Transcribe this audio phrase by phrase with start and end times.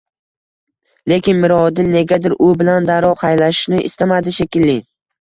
[1.11, 4.81] Lekin Mirodil negadir u bilan darrov xayrlashishni istamadi shekilli